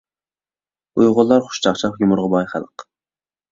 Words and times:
ئۇيغۇرلار 1.01 1.45
خۇش 1.51 1.61
چاقچاق، 1.67 2.01
يۇمۇرغا 2.05 2.35
باي 2.35 2.51
خەلق. 2.57 2.89